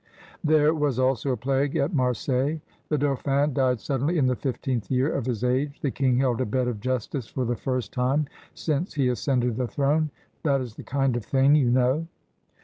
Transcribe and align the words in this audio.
There 0.43 0.73
was 0.73 0.97
also 0.97 1.29
a 1.29 1.37
plague 1.37 1.75
at 1.75 1.93
Marseilles. 1.93 2.59
The 2.89 2.97
Dauphin 2.97 3.53
died 3.53 3.79
suddenly 3.79 4.17
in 4.17 4.25
the 4.25 4.35
fifteenth 4.35 4.89
year 4.89 5.13
of 5.13 5.27
his 5.27 5.43
age. 5.43 5.79
The 5.79 5.91
king 5.91 6.17
held 6.17 6.41
a 6.41 6.45
Bed 6.47 6.67
of 6.67 6.79
Justice 6.79 7.27
for 7.27 7.45
the 7.45 7.55
first 7.55 7.93
time 7.93 8.25
since 8.55 8.95
he 8.95 9.09
ascended 9.09 9.57
the 9.57 9.67
throne. 9.67 10.09
That 10.41 10.59
is 10.59 10.73
the 10.73 10.81
kind 10.81 11.15
of 11.15 11.23
thing, 11.23 11.53
you 11.53 11.69
know.' 11.69 12.07